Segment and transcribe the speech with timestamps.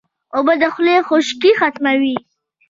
[0.35, 2.15] اوبه د خولې خشکي ختموي